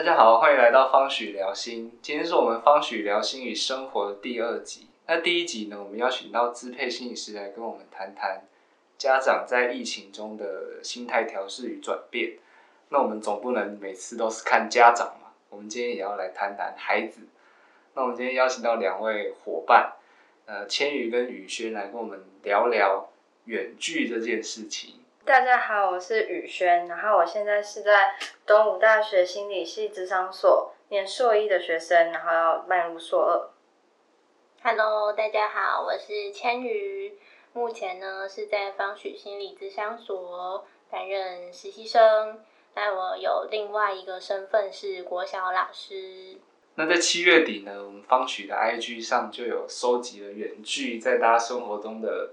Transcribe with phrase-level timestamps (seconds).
[0.00, 1.92] 大家好，欢迎来到方许聊心。
[2.00, 4.86] 今天是我们方许聊心与生活的第二集。
[5.06, 8.42] 那第一集呢，我们邀请到支配心理师来跟我们谈谈
[8.96, 12.38] 家长在疫情中的心态调试与转变。
[12.88, 17.20] 那我们总不能每次都是看家长嘛，我们今天也要来谈谈孩子。
[17.92, 19.92] 那我们今天邀请到两位伙伴，
[20.46, 23.10] 呃，千羽跟宇轩来跟我们聊聊
[23.44, 24.94] 远距这件事情。
[25.30, 33.48] 大家好，我是宇轩，然后我现在是在东吴大学心理系智商所念硕一的学生，然后要迈入硕二。
[34.64, 37.16] Hello，大家好，我是千羽，
[37.52, 42.44] 目前呢是在方许心理咨商所担任实习生，
[42.74, 46.40] 但我有另外一个身份是国小老师。
[46.74, 52.30] 那在七月底呢，我们方许的 IG 上就有收集了远距在大家生活中的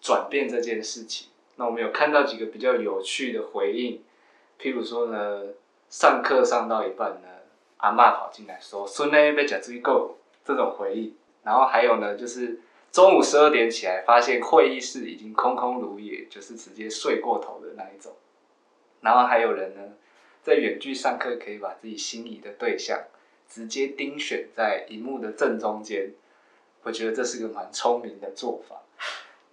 [0.00, 1.30] 转变这件事情。
[1.56, 4.02] 那我们有看到几个比较有趣的回应，
[4.60, 5.42] 譬如说呢，
[5.88, 7.28] 上课上到一半呢，
[7.78, 12.60] 阿嬷跑进来说“孙呢被假追够”这种回应，然后还有呢，就是
[12.92, 18.12] 中午十二点起来发现会议室已经空空如也，就是直接睡过头的那一种。
[19.00, 19.80] 然后还有人呢，
[20.42, 23.04] 在远距上课可以把自己心仪的对象
[23.48, 26.12] 直接盯选在荧幕的正中间，
[26.82, 28.76] 我觉得这是个蛮聪明的做法。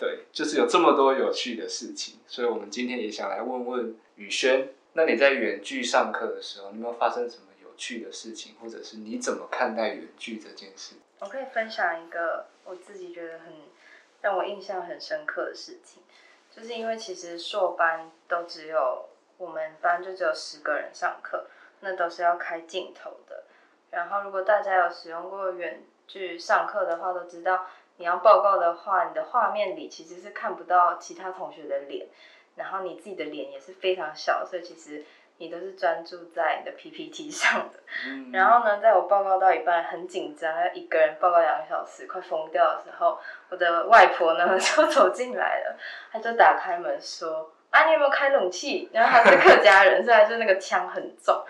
[0.03, 10.95] 对，就是有这么多有趣的事情，所以我们今天也想来问问宇轩，那你在远距上课的时候，你有没有发生什么有趣的事情，或者是你怎么看待远距这件事？
[11.21, 13.53] 我可以分享一个我自己觉得很
[14.21, 16.03] 让我印象很深刻的事情，
[16.53, 19.05] 就是因为其实硕班都只有
[19.37, 21.47] 我们班就只有十个人上课，
[21.79, 23.45] 那都是要开镜头的。
[23.91, 27.65] 然后如果大家有使用过远距上课的话，都知道
[28.03, 32.05] 你要报告的话，你的画面里其实是看不到其他同学的脸，
[32.57, 35.05] 然后你自己的脸也是非常小，所以其实
[35.37, 37.79] 你都是专注在你的 PPT 上的。
[38.05, 45.77] 嗯然后呢，在我报告到一半很紧张，要一个人报告两个小时，快疯掉的时候，我的外婆呢 就走进来了，
[46.11, 51.41] 她就打开门说：“啊，你有没有开冷气？”然后她是客家人，所以她就那个腔很重。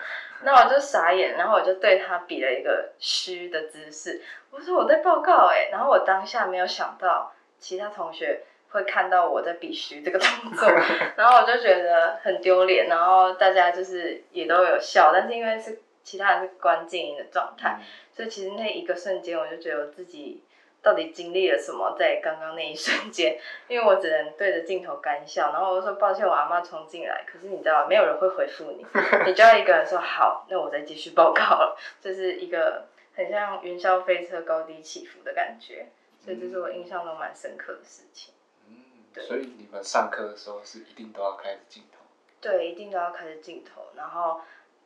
[0.44, 10.68] 那我就傻眼，然后我就对他比了一个虚的姿势，我说我在报告哎、然后我当下没有想到其他同学会看到我在比虚这个动作，
[11.16, 17.80] 然后我就觉得很丢脸，然后大家就是也都有笑，但是因为是其他人是关静音的状态，
[18.12, 20.42] 所以其实那一个瞬间，我就觉得我自己
[20.84, 28.84] 到底经历了什么，在刚刚那一瞬间，因为我只能对着镜头干笑，然后我就说抱歉，我阿妈冲进来，可是你知道，没有人会回复你，
[29.26, 32.84] 你就要一个人说好，那我再继续报告了，这是一个
[33.16, 35.86] 很像云霄飞车高低起伏的感觉，
[36.22, 38.34] 所以这是我印象中蛮深刻的事情。
[38.68, 38.76] 嗯，
[39.14, 41.98] 对所以你们上课的时候是一定都要开着镜头。
[42.40, 44.42] 对，一定都要开着镜头，然后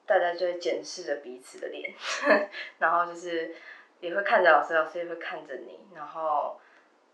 [0.07, 1.93] 大家就会检视着彼此的脸，
[2.79, 3.53] 然后就是
[4.01, 6.61] 也会看着老师，老师也会看着你，然后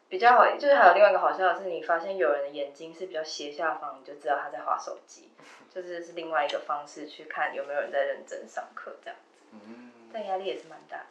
[0.08, 5.30] 比较好，就是还有另外一个好笑的是，你发现有人的眼睛是比较斜下方，你就知道他在划手机，
[5.74, 9.18] 就是是另外一个方式去看有没有人在认真上课这样，
[9.52, 9.90] 嗯。
[10.12, 11.06] 但压力也是蛮大的。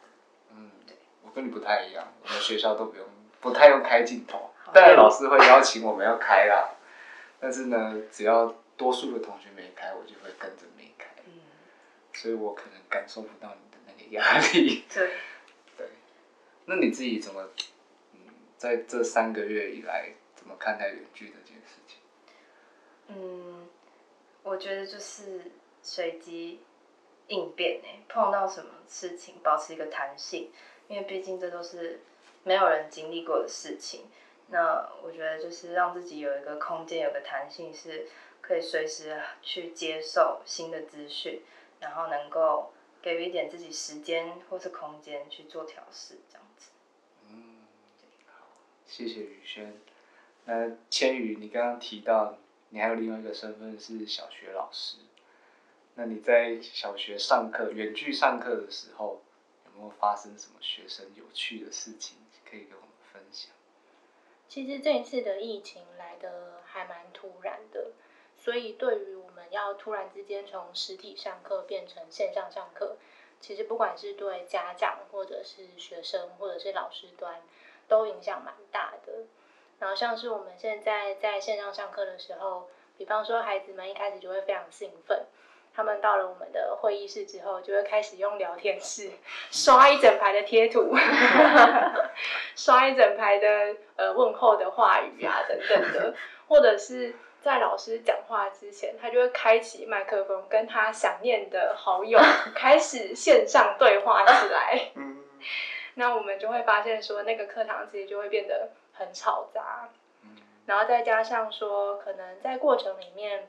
[0.52, 0.70] 嗯，
[1.22, 3.06] 我跟你不太一样，我们学校都不用，
[3.40, 4.50] 不太用开镜头。
[4.64, 6.70] 好，当然老师会邀请我们要开啦，
[7.38, 11.32] 但是呢，只要多数的同学没开，我就会跟着没开，嗯，
[12.14, 14.84] 所以我可能感受不到你的那个压力。
[14.94, 15.06] 对。
[15.06, 15.14] 对，
[16.66, 17.50] 那你自己怎么，
[18.12, 18.20] 嗯，
[18.56, 21.98] 在这三个月以来，怎么看待远距这件事情？
[23.08, 23.68] 嗯，
[24.42, 25.52] 我觉得就是
[25.82, 26.60] 随机
[27.28, 30.50] 应变诶，碰到什么事情保持一个弹性，
[30.88, 32.00] 因为毕竟这都是
[32.42, 34.06] 没有人经历过的事情。
[34.48, 38.06] 那我觉得就是让自己有一个空间，有个弹性，是
[38.40, 41.42] 可以随时去接受新的资讯，
[41.80, 42.72] 然后能够
[43.04, 46.70] 给予一点自己时间或是空间去做调试，这样子。
[47.28, 47.58] 嗯，
[48.24, 48.46] 好，
[48.86, 49.76] 谢谢宇轩。
[50.46, 52.38] 那千羽，你刚刚提到
[52.70, 54.96] 你还有另外一个身份是小学老师，
[55.96, 59.20] 那你在小学上课远距上课的时候，
[59.66, 62.16] 有没有发生什么学生有趣的事情
[62.50, 63.50] 可以跟我们分享？
[64.48, 67.92] 其实这一次的疫情来的还蛮突然的，
[68.44, 72.96] 所以对于我们要突然之间从实体上课变成线上上课，
[73.40, 77.40] 其实不管是对家长或者是学生或者是老师端，
[77.88, 79.12] 都影响蛮大的。
[79.78, 82.68] 然后像是我们现在在线上上课的时候，
[82.98, 85.24] 比方说孩子们一开始就会非常兴奋，
[85.74, 89.10] 他们到了我们的会议室之后，就会开始用聊天室
[89.50, 90.94] 刷一整排的贴图，
[92.54, 96.14] 刷一整排的呃问候的话语啊等等的，
[96.46, 97.14] 或者是
[97.44, 102.18] 在老师讲话之前，他就会开启麦克风，跟他想念的好友
[102.56, 104.90] 开始线上对话起来。
[104.96, 105.22] 嗯
[105.96, 109.90] 那我们就会发现说，那个课堂其实就会变得很吵杂。
[110.22, 110.36] 嗯
[110.66, 113.46] 然后再加上说，可能在过程里面，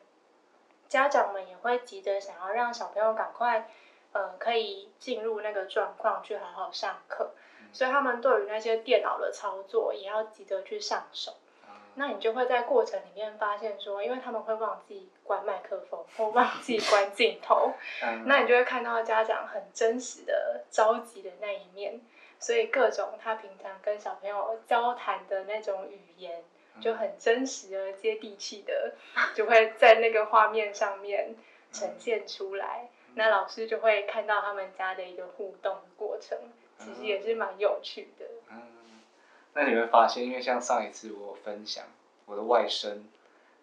[0.90, 3.70] 家长们也会急着想要让小朋友赶快，
[4.12, 7.32] 呃，可以进入那个状况去好好上课，
[7.72, 11.34] 所以他们对于那些电脑的操作也要急着去上手。
[11.96, 22.02] 那你就会在过程里面发现说，因为他们会忘记关麦克风或忘记关镜头， 嗯那你就会看到家长很真实的着急的那一面，
[22.40, 26.44] 所以各种他平常跟小朋友交谈的那种语言，
[26.82, 28.94] 就很真实而接地气的，
[29.34, 31.36] 就会在那个画面上面
[31.72, 32.90] 呈现出来。
[33.18, 36.38] 那老师就会看到他们家的一个互动过程，
[36.78, 38.26] 其实也是蛮有趣的。
[39.56, 41.86] 嗯，那你会发现，因为像上一次我分享
[42.26, 43.00] 我的外甥，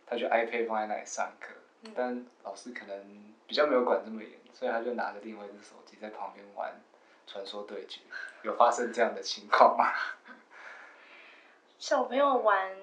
[0.07, 1.53] 他就 iPad 放在那里上课，
[1.83, 6.81] 嗯但老师可能比较没有管这么严，所以他就拿着另外一只手机在旁边玩
[7.27, 8.01] 传说对决。
[8.43, 9.93] 有发生这样的情况吗？
[11.79, 12.75] 小朋友玩，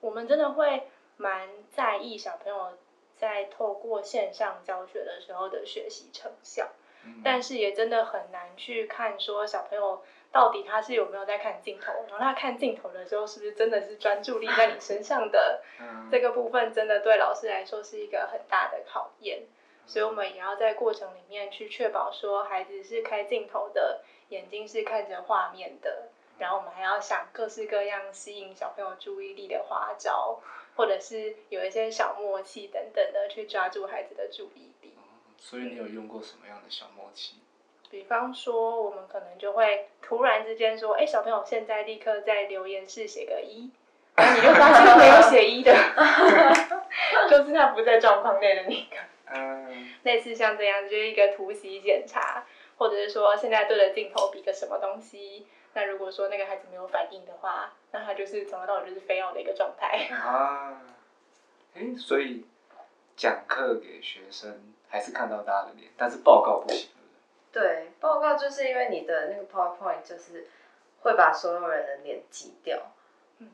[0.00, 2.76] 我们真的会蛮在意小朋友
[3.16, 6.68] 在透过线上教学的时候的学习成效，
[7.04, 19.42] 嗯但是也真的很难去看说小朋友到底他是有没有在看镜头，然后他看镜头的时候是不是真的是专注力在你身上的嗯这个部分，真的对老师来说是一个很大的考验。
[19.86, 26.08] 所以我们也要在过程里面去确保说孩子是开镜头的，眼睛是看着画面的，
[26.38, 30.42] 然后我们还要想各式各样吸引小朋友注意力的花招，
[30.76, 34.92] 或者是有一些小默契等等的去抓住孩子的注意力。
[35.38, 37.36] 所以你有用过什么样的小默契？
[37.90, 43.70] 比方说，我们可能就会突然之间说：“哎，小朋友，现在立刻在留言室写个一。”
[44.16, 45.72] 然后你就发现没有写一的，
[47.30, 48.96] 就是他不在状况内的那个。
[49.30, 52.44] 嗯类似像这样，就是一个突袭检查，
[52.78, 55.46] 或者是说现在对着镜头比个什么东西。
[55.74, 60.08] 那如果说那个孩子没有反应的话，那他就是从头到尾就是非要的一个状态。
[60.10, 60.80] 啊，
[61.74, 62.44] 诶，所以
[63.16, 66.88] 讲课给学生还是看到大家的脸，但是报告不行，
[67.52, 70.46] 对报告就是因为你的那个 PowerPoint 就是
[71.02, 72.80] 会把所有人的脸挤掉，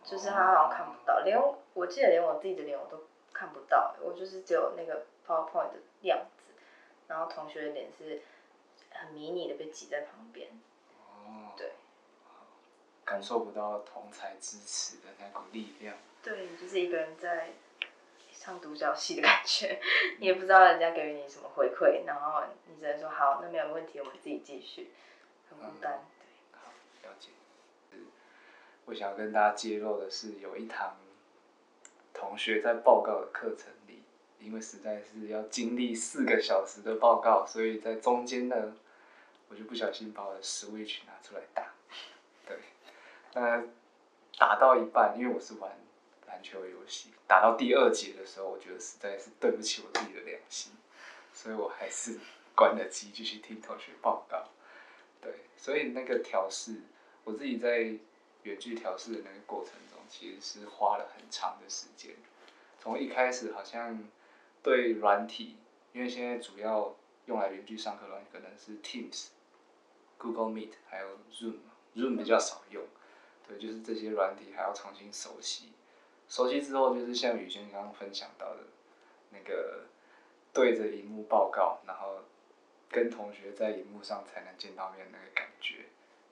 [0.04, 6.52] 就是他好像看不到，连我我记得连我自己的脸我都看不到，我就是只有那个 PowerPoint 的样子，
[7.08, 8.22] 然后同学的脸是
[8.90, 10.48] 很迷你的被挤在旁边。
[10.98, 11.72] 哦，对，
[13.04, 15.94] 感受不到同才支持的那股力量。
[16.22, 17.50] 对，你就是一个人在
[18.44, 19.80] 唱独角戏的感觉，
[20.18, 24.90] 你也不知道人家给予你什么回馈，然后你只能说好，那没有问题，我们自己继续，
[25.48, 26.04] 很孤单。
[26.18, 26.26] 对。
[26.52, 26.68] 好，
[27.08, 27.30] 了解。
[28.84, 30.94] 我想要跟大家揭露的是，有一堂
[32.12, 34.02] 同学在报告的课程里，
[34.38, 38.76] 因为实在是要经历四个小时的报告，所以在中间呢，
[39.48, 41.72] 我就不小心把我的 Switch 拿出来打。
[42.46, 42.58] 对，
[43.32, 43.62] 那
[44.36, 45.78] 打到一半，因为我是玩篮
[46.44, 50.72] 球游戏，打到第二节的时候，我觉得实在是对不起我自己的良心，
[51.32, 52.20] 所以我还是
[52.54, 54.46] 关了机，继续听同学报告。
[55.20, 56.82] 对，所以那个调试，
[57.24, 57.78] 我自己在
[58.42, 62.14] 远距调试的那个过程中，其实是花了很长的时间。
[62.78, 64.06] 从一开始好像
[64.62, 65.56] 对软体，
[65.94, 69.28] 因为现在主要用来远距上课的软体可能是 Teams、
[70.18, 72.84] Google Meet 还有 Zoom，Zoom 比较少用。
[73.48, 75.72] 对，就是这些软体还要重新熟悉。
[76.34, 78.62] 熟悉之后，就是像宇轩刚刚分享到的，
[79.30, 79.84] 那个
[80.52, 82.22] 对着荧幕报告，然后
[82.90, 85.84] 跟同学在荧幕上才能见到面那个感觉，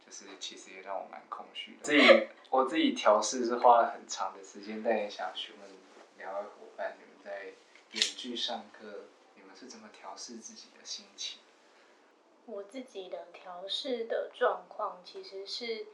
[0.05, 1.85] 就是其实也让我蛮空虚的。
[1.85, 5.71] 自己我自己调试是花了很长的时间，但也想询问
[6.19, 7.53] 两位伙伴，你们在
[7.93, 9.05] 远距上课，
[9.37, 11.39] 你们是怎么调试自己的心情？
[12.47, 15.87] 我自己的调试的状况，其实是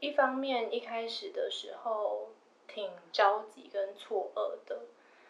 [0.00, 2.31] 一方面一开始的时候
[2.66, 4.80] 挺着急跟错愕的，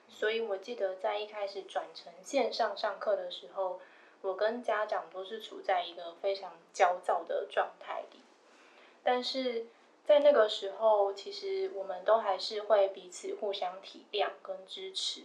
[0.09, 3.81] 所以我记得在一开始转成线上上课的时候，
[4.21, 8.21] 我跟家长都是处在一个非常焦躁的状态里。
[9.03, 9.67] 但是
[10.05, 15.23] 在那个时候，其实我们都还是会彼此互相体谅跟支持。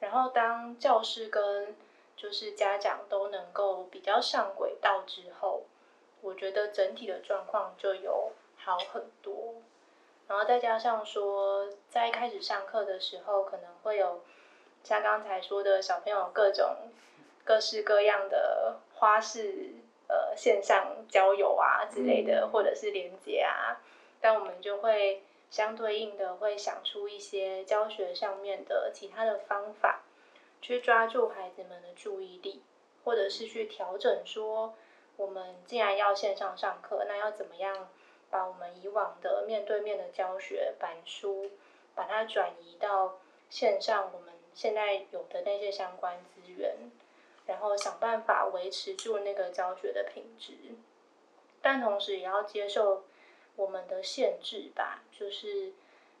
[0.00, 1.76] 然后当教师跟
[2.16, 5.64] 就是家长都能够比较上轨道之后，
[6.20, 9.54] 我觉得整体的状况就有好很多。
[10.28, 14.22] 然后再加上说，在一开始上课的时候，可能会有
[14.82, 16.76] 像刚才说的小朋友各种
[17.44, 19.74] 各式各样的花式
[20.08, 22.50] 呃线上交友啊之类的，嗯。
[22.50, 23.80] 或者是连接啊，
[24.20, 30.02] 但我们就会相对应的会想出一些教学上面的其他的方法，
[30.60, 32.62] 去抓住孩子们的注意力，
[33.04, 34.74] 或者是去调整说，
[35.16, 37.88] 我们既然要线上上课，那要怎么样
[38.30, 41.50] 把我们以往的面对面的教学板书，
[41.94, 43.18] 把它转移到
[43.50, 46.76] 线上，我们现在有的那些相关资源，
[47.46, 50.54] 然后想办法维持住那个教学的品质，
[51.60, 53.04] 但同时也要接受。
[53.58, 55.72] 我们的限制吧，就是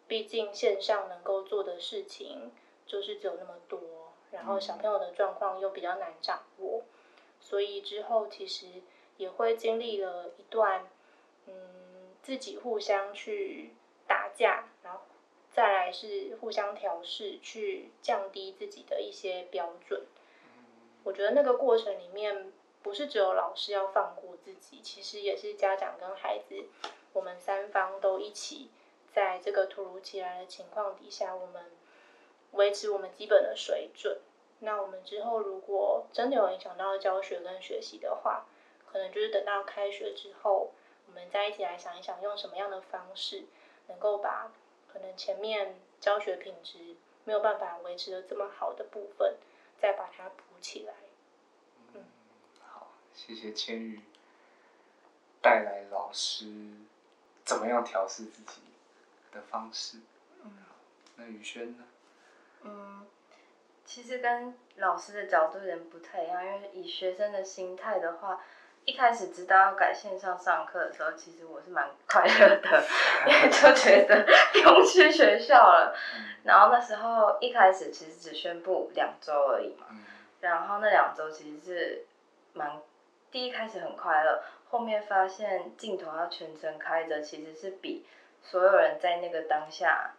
[0.08, 2.50] 毕竟线上能够做的事情
[2.86, 3.78] 就是只有那么多，
[4.30, 6.82] 然后小朋友的状况又比较难掌握，
[7.38, 8.80] 所以之后其实
[9.18, 10.88] 也会经历了一段，
[11.44, 11.52] 嗯，
[12.26, 13.70] 自己互相去
[14.04, 14.98] 打架，然后
[15.52, 20.04] 再来是互相调试，去降低自己的一些标准。
[21.04, 22.52] 我觉得那个过程里面，
[22.82, 26.64] 不是只有老师要放过自己，其实也是家长跟孩子。
[27.12, 28.70] 我们三方都一起
[29.14, 31.70] 在这个突如其来的情况底下，我们
[32.54, 34.18] 维持我们基本的水准。
[34.58, 38.46] 那我们之后如果真的有影响到教学跟学习的话，
[38.84, 40.72] 可能就是等到开学之后，
[41.06, 43.44] 我们再一起来想一想，用什么样的方式
[43.88, 44.50] 能够把
[44.92, 49.36] 可能前面教学品质没有办法维持的这么好的部分，
[49.80, 50.94] 再把它补起来。
[51.94, 52.04] 嗯，
[52.62, 54.00] 好，谢谢千羽
[55.40, 56.46] 带来老师。
[57.44, 58.60] 怎么样调试自己
[59.30, 59.98] 的方式？
[60.42, 60.52] 嗯，
[61.14, 61.84] 那宇轩呢？
[62.62, 63.06] 嗯，
[63.84, 68.44] 其实跟老师的角度有点不太一样，因为以学生的心态的话，
[68.86, 72.84] 一开始知道要改线上上课的时候，其实我是蛮快乐的，
[73.26, 75.92] 因为就觉得不用去学校了。
[76.44, 79.86] 然后那时候一开始其实只宣布两周而已嘛，
[80.40, 82.04] 然后那两周其实是
[82.52, 82.80] 蛮
[83.32, 84.42] 第一开始很快乐。
[84.70, 88.06] 后面发现镜头要全程开着，其实是比
[88.40, 90.12] 所有人在那个当下，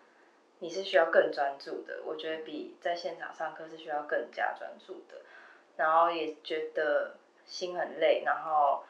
[0.60, 2.02] 你是需要更专注的。
[2.06, 5.22] 我觉得比在现场上课是需要更加专注的。
[5.78, 7.16] 然后也觉得
[7.48, 8.84] 心很累，然后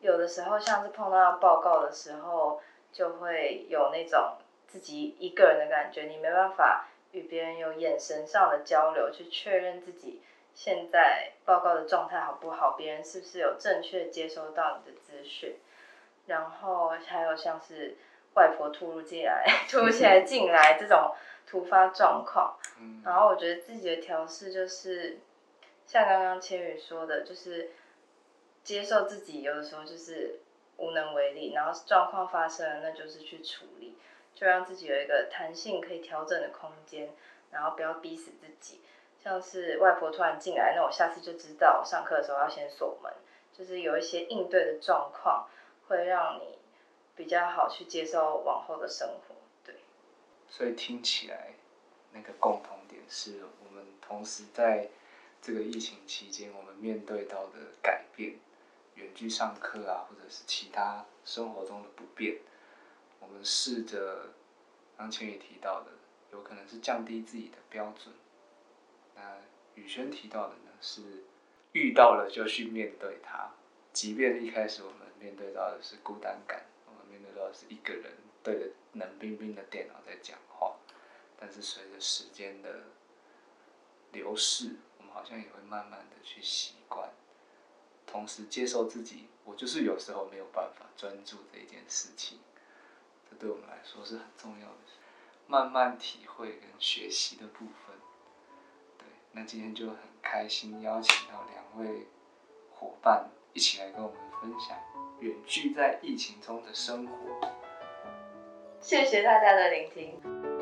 [0.00, 2.60] 有的时候像是碰到报告的时候，
[2.92, 4.36] 就会有那种
[4.68, 10.22] 自己一个人的感觉，你没办法与别人有眼神上的交流，去确认自己。
[10.52, 12.72] 现在报告的状态好不好？
[12.76, 15.56] 别人是不是有正确接收到你的资讯？
[16.26, 17.96] 然后还有像是
[18.34, 21.14] 外婆突如其来、 突如其来 进来这种
[21.46, 22.56] 突发状况，
[23.04, 25.20] 然后我觉得自己的调试就是
[25.90, 27.72] 像刚刚千羽说的，就是
[28.62, 30.38] 接受自己有的时候就是
[30.76, 33.98] 无能为力，然后状况发生了，那就是去处理，
[34.32, 37.10] 就让自己有一个弹性可以调整的空间，
[37.50, 38.82] 然后不要逼死自己。
[39.20, 43.12] 像是外婆突然进来，那我下次就知道上课的时候要先锁门，
[43.52, 45.48] 就是有一些应对的状况，
[45.88, 46.56] 会让你
[47.16, 49.34] 比较好去接受往后的生活。
[49.64, 49.74] 对。
[50.48, 51.54] 所以听起来，
[52.12, 54.88] 那个共同点是我们同时在
[55.40, 58.38] 这个疫情期间，我们面对到的改变，
[58.94, 62.38] 远距上课啊，或者是其他生活中的不便，
[63.20, 64.34] 我们试着，
[64.96, 65.92] 刚前也提到的，
[66.32, 68.14] 有可能是降低自己的标准。
[69.14, 69.38] 那
[69.74, 71.24] 宇轩提到的呢，是
[71.72, 73.50] 遇到了就去面对它，
[73.92, 80.76] 即便一开始我们面对到的是孤单感，我们面对到的是一个人对着冷冰冰的电脑在讲话，
[81.38, 82.80] 但是随着时间的
[84.12, 84.76] 流逝，
[85.12, 87.10] 好像也会慢慢的去习惯，
[88.06, 92.38] 同时接受自己，我就是有时候没有办法专注这一件事情，
[93.28, 94.74] 这对我们来说是很重要的，
[95.46, 97.96] 慢慢体会跟学习的部分。
[98.98, 102.06] 对那今天就很开心，邀请到两位
[102.74, 104.78] 伙伴一起来跟我们分享
[105.20, 107.14] 远距在疫情中的生活。
[108.80, 110.59] 谢谢大家的聆听。